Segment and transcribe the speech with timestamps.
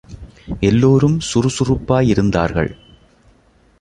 [0.59, 2.75] எல்லோரும் சுறுசுறுப்பாய் இருந்தார்கள்.